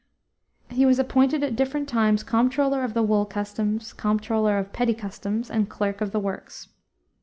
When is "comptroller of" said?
2.23-2.95, 3.93-4.73